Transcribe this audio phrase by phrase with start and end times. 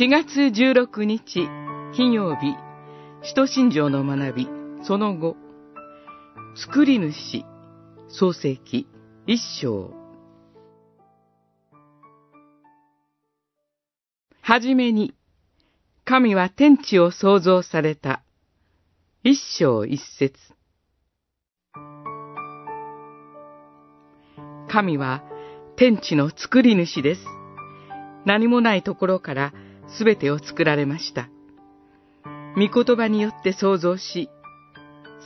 [0.00, 1.46] 4月16日
[1.94, 2.56] 金曜日。
[3.22, 4.48] 使徒信条の学び
[4.84, 5.36] その後
[6.56, 7.44] 作り主
[8.08, 8.86] 創世記
[9.26, 9.92] 一章。
[14.40, 15.12] はじめに
[16.06, 18.22] 神は天地を創造された。
[19.22, 20.38] 一章一節。
[24.70, 25.22] 神は
[25.76, 27.20] 天地の作り主です。
[28.24, 29.52] 何もないところから
[29.96, 31.28] すべてを作られました。
[32.56, 34.28] 御言葉によって創造し、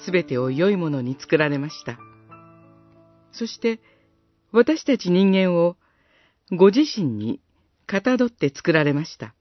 [0.05, 1.99] すべてを良いものに作られました。
[3.33, 3.81] そして、
[4.53, 5.77] 私たち人間を
[6.53, 7.41] ご自身に
[7.87, 9.35] かたどって作られました。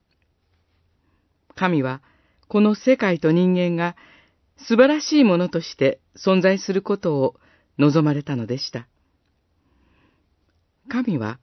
[1.55, 2.01] 神は、
[2.47, 3.95] この世界と人間が
[4.57, 7.35] 素晴らしいものとして存在することを
[7.77, 8.87] 望まれたのでした。
[10.89, 11.39] 神は、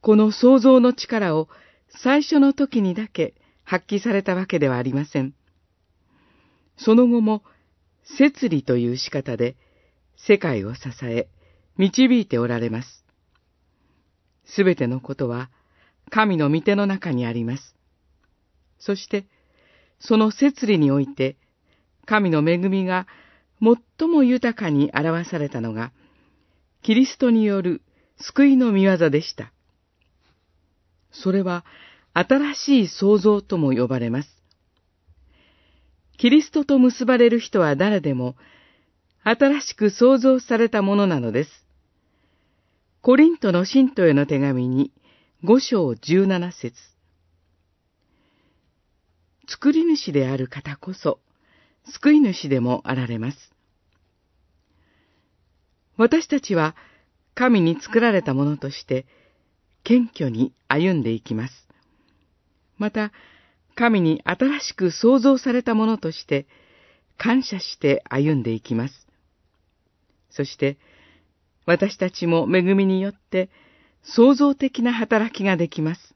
[0.00, 1.48] この創造の力を
[2.00, 5.34] 最初の時にだけ発揮されたわけではありません。
[6.76, 7.42] その後も、
[8.18, 9.56] 摂理という仕方で
[10.16, 11.28] 世界を支え、
[11.76, 13.04] 導いておられます。
[14.44, 15.50] すべてのことは、
[16.10, 17.74] 神の御手の中にあります。
[18.78, 19.26] そして、
[20.00, 21.36] その摂理において、
[22.06, 23.06] 神の恵みが
[23.60, 25.92] 最も豊かに表されたのが、
[26.82, 27.82] キリストによる
[28.18, 29.52] 救いの見業でした。
[31.12, 31.64] それは
[32.14, 34.28] 新しい創造とも呼ばれます。
[36.18, 38.36] キリストと結ばれる人は誰でも
[39.24, 41.50] 新しく創造されたものなのです。
[43.00, 44.92] コリントの信徒への手紙に
[45.42, 46.76] 五章十七節
[49.48, 51.18] 作り主である方こそ
[51.84, 53.52] 救い主でもあられます。
[55.96, 56.74] 私たちは
[57.34, 59.06] 神に作られたものとして、
[59.84, 61.68] 謙虚に歩んでいきます。
[62.78, 63.12] また、
[63.74, 66.46] 神に新しく創造されたものとして、
[67.18, 69.06] 感謝して歩んでいきます。
[70.30, 70.78] そして、
[71.66, 73.50] 私たちも恵みによって
[74.02, 76.14] 創造的な働きができます。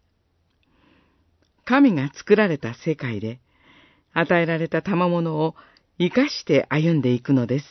[1.64, 3.40] 神が作られた世界で、
[4.12, 5.54] 与えられた賜物を
[5.98, 7.66] 生かして歩んでいくのです。